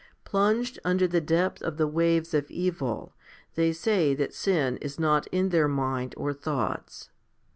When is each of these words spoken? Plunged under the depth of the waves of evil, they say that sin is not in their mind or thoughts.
Plunged 0.25 0.79
under 0.83 1.07
the 1.07 1.21
depth 1.21 1.61
of 1.61 1.77
the 1.77 1.85
waves 1.87 2.33
of 2.33 2.49
evil, 2.49 3.13
they 3.53 3.71
say 3.71 4.15
that 4.15 4.33
sin 4.33 4.77
is 4.77 4.99
not 4.99 5.27
in 5.27 5.49
their 5.49 5.67
mind 5.67 6.15
or 6.17 6.33
thoughts. 6.33 7.11